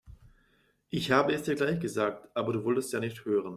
Ich 0.89 1.11
habe 1.11 1.31
es 1.31 1.43
dir 1.43 1.53
gleich 1.53 1.79
gesagt, 1.79 2.27
aber 2.35 2.53
du 2.53 2.63
wolltest 2.63 2.91
ja 2.91 2.99
nicht 2.99 3.23
hören. 3.23 3.49